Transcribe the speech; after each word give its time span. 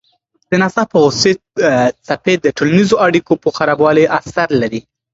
د 0.49 0.51
ناڅاپه 0.61 0.97
غوسې 1.03 1.31
څپې 2.05 2.33
د 2.39 2.47
ټولنیزو 2.57 2.95
اړیکو 3.05 3.33
په 3.43 3.49
خرابوالي 3.57 4.05
اثر 4.19 4.47
لري. 4.61 4.81